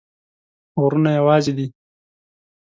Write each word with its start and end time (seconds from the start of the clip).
غرونه 0.81 1.11
یوازي 1.19 1.51
دي 1.57 1.65